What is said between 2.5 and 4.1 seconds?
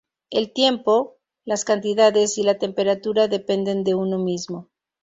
temperatura dependen de